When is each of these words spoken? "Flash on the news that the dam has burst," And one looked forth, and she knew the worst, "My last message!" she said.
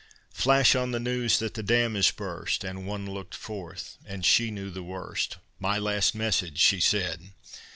"Flash 0.33 0.73
on 0.73 0.89
the 0.89 0.99
news 0.99 1.37
that 1.37 1.53
the 1.53 1.61
dam 1.61 1.93
has 1.93 2.09
burst," 2.09 2.63
And 2.63 2.87
one 2.87 3.05
looked 3.05 3.35
forth, 3.35 3.99
and 4.03 4.25
she 4.25 4.49
knew 4.49 4.71
the 4.71 4.81
worst, 4.81 5.37
"My 5.59 5.77
last 5.77 6.15
message!" 6.15 6.57
she 6.57 6.79
said. 6.79 7.21